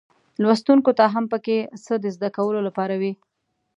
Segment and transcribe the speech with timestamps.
[0.41, 3.13] لوستونکو ته هم پکې څه د زده کولو لپاره وي.